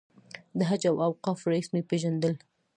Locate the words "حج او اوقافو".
0.69-1.49